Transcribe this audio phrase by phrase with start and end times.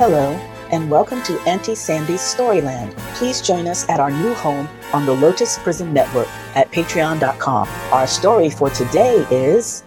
[0.00, 0.32] Hello,
[0.72, 2.96] and welcome to Auntie Sandy's Storyland.
[3.16, 6.26] Please join us at our new home on the Lotus Prism Network
[6.56, 7.68] at patreon.com.
[7.92, 9.84] Our story for today is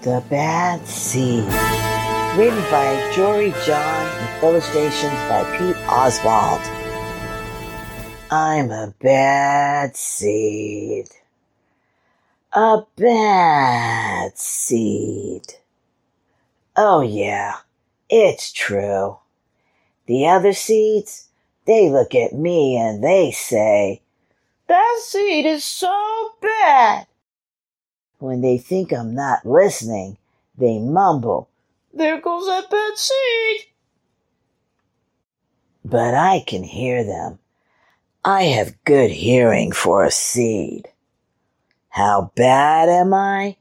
[0.00, 1.44] The Bad Seed.
[2.38, 6.62] Written by Jory John and illustrations by Pete Oswald.
[8.30, 11.08] I'm a bad seed.
[12.54, 15.42] A bad seed.
[16.74, 17.56] Oh yeah,
[18.10, 19.18] it's true.
[20.06, 21.28] The other seeds,
[21.66, 24.02] they look at me and they say,
[24.66, 27.06] that seed is so bad.
[28.18, 30.18] When they think I'm not listening,
[30.58, 31.48] they mumble,
[31.94, 33.66] there goes that bad seed.
[35.84, 37.38] But I can hear them.
[38.24, 40.88] I have good hearing for a seed.
[41.88, 43.56] How bad am I?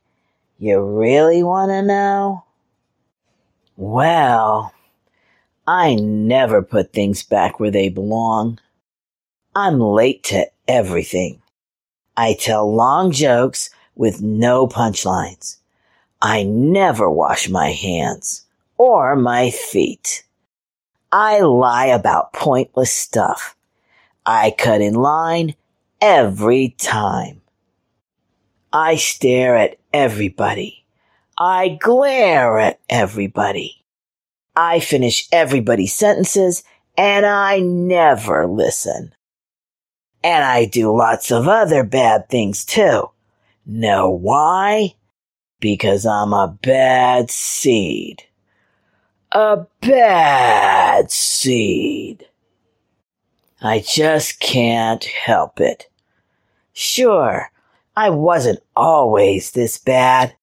[0.58, 2.44] You really want to know?
[3.82, 4.74] Well,
[5.66, 8.60] I never put things back where they belong.
[9.56, 11.42] I'm late to everything.
[12.18, 15.60] I tell long jokes with no punchlines.
[16.22, 18.46] I never wash my hands
[18.78, 20.26] or my feet.
[21.14, 23.56] I lie about pointless stuff.
[24.26, 25.56] I cut in line
[26.02, 27.40] every time.
[28.74, 30.79] I stare at everybody.
[31.40, 33.86] I glare at everybody.
[34.58, 36.64] I finish everybody's sentences
[36.98, 39.14] and I never listen.
[40.22, 43.10] And I do lots of other bad things too.
[43.66, 44.96] Know why?
[45.62, 48.24] Because I'm a bad seed.
[49.32, 52.28] A bad seed.
[53.62, 55.88] I just can't help it.
[56.74, 57.50] Sure,
[57.96, 60.36] I wasn't always this bad.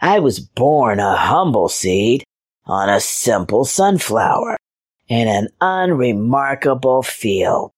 [0.00, 2.24] I was born a humble seed
[2.64, 4.56] on a simple sunflower
[5.08, 7.72] in an unremarkable field.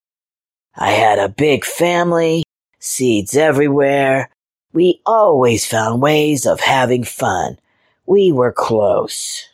[0.77, 2.45] I had a big family,
[2.79, 4.31] seeds everywhere.
[4.73, 7.59] We always found ways of having fun.
[8.07, 9.49] We were close.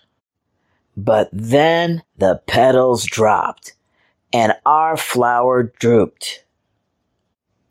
[0.96, 3.74] But then the petals dropped
[4.32, 6.44] and our flower drooped.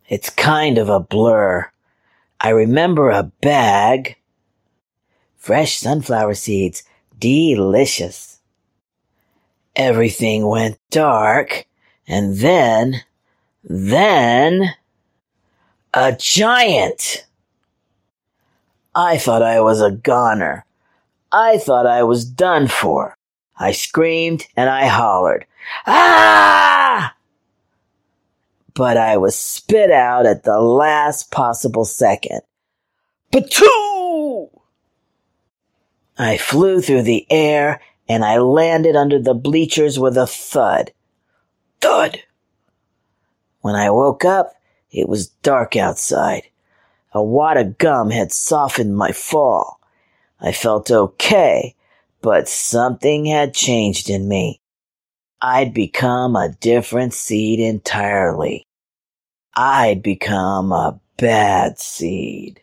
[0.09, 1.69] It's kind of a blur.
[2.39, 4.15] I remember a bag.
[5.47, 6.83] Fresh sunflower seeds.
[7.17, 8.41] Delicious.
[9.77, 11.65] Everything went dark
[12.05, 13.03] and then,
[13.63, 14.75] then,
[15.93, 17.25] a giant.
[18.93, 20.65] I thought I was a goner.
[21.31, 23.15] I thought I was done for.
[23.57, 25.45] I screamed and I hollered.
[25.85, 27.15] Ah!
[28.73, 32.41] But I was spit out at the last possible second.
[33.31, 33.86] Patoo!
[36.17, 40.91] I flew through the air and I landed under the bleachers with a thud.
[41.81, 42.19] Thud!
[43.61, 44.53] When I woke up,
[44.91, 46.43] it was dark outside.
[47.13, 49.79] A wad of gum had softened my fall.
[50.39, 51.75] I felt okay,
[52.21, 54.61] but something had changed in me.
[55.41, 58.65] I'd become a different seed entirely.
[59.55, 62.61] I'd become a bad seed.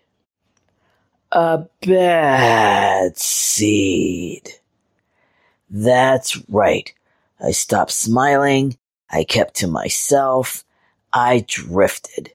[1.35, 4.51] A bad seed.
[5.69, 6.95] That's right.
[7.45, 8.79] I stopped smiling.
[9.11, 10.63] I kept to myself.
[11.13, 12.33] I drifted.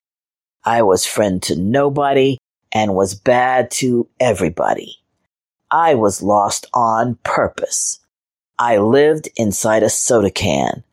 [0.66, 2.40] I was friend to nobody
[2.74, 4.98] and was bad to everybody.
[5.72, 8.02] I was lost on purpose.
[8.58, 10.84] I lived inside a soda can.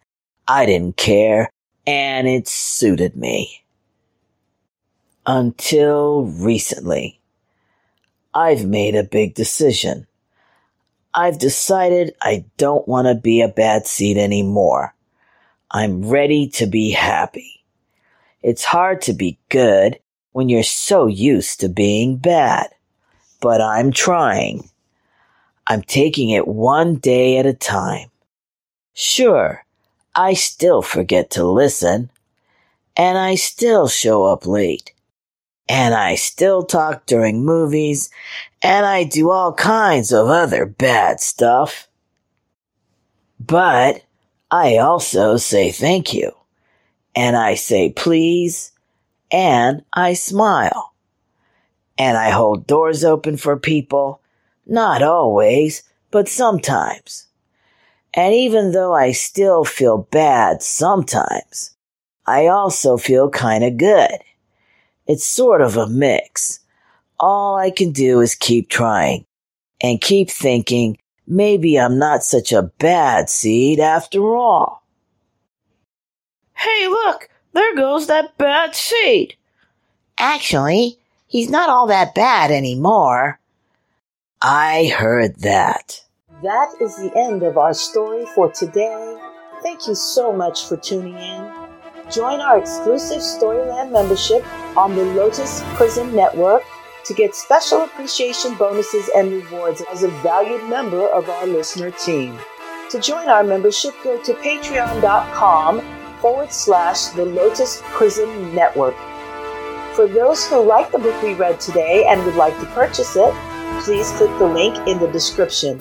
[0.47, 1.51] I didn't care,
[1.89, 3.65] and it suited me.
[5.27, 7.21] Until recently.
[8.37, 10.07] I've made a big decision.
[11.15, 14.95] I've decided I don't want to be a bad seed anymore.
[15.71, 17.65] I'm ready to be happy.
[18.43, 19.99] It's hard to be good
[20.33, 22.69] when you're so used to being bad,
[23.41, 24.69] but I'm trying.
[25.67, 28.11] I'm taking it one day at a time.
[28.93, 29.65] Sure,
[30.15, 32.11] I still forget to listen,
[32.99, 34.93] and I still show up late,
[35.69, 38.11] and I still talk during movies,
[38.63, 41.89] and I do all kinds of other bad stuff.
[43.41, 44.03] But
[44.51, 46.33] I also say thank you,
[47.15, 48.73] and I say please,
[49.31, 50.95] and I smile,
[51.99, 54.21] and I hold doors open for people,
[54.67, 57.27] not always, but sometimes.
[58.15, 61.73] And even though I still feel bad sometimes,
[62.27, 64.19] I also feel kinda good.
[65.07, 66.61] It's sort of a mix.
[67.19, 69.25] All I can do is keep trying
[69.81, 74.85] and keep thinking maybe I'm not such a bad seed after all.
[76.55, 79.37] Hey, look, there goes that bad seed.
[80.19, 83.39] Actually, he's not all that bad anymore.
[84.43, 86.03] I heard that.
[86.43, 89.19] That is the end of our story for today.
[89.63, 91.66] Thank you so much for tuning in.
[92.11, 96.63] Join our exclusive Storyland membership on the Lotus Prism Network
[97.05, 102.39] to get special appreciation bonuses and rewards as a valued member of our listener team.
[102.91, 105.83] To join our membership, go to patreon.com
[106.21, 108.95] forward slash the Lotus Prism Network.
[109.95, 113.35] For those who like the book we read today and would like to purchase it,
[113.81, 115.81] please click the link in the description.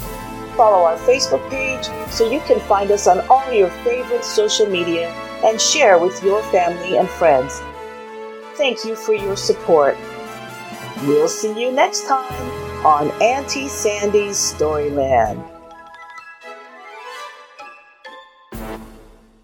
[0.57, 5.13] Follow our Facebook page so you can find us on all your favorite social media
[5.45, 7.61] and share with your family and friends.
[8.55, 9.95] Thank you for your support.
[11.03, 15.54] We'll see you next time on Auntie Sandy's Storyland.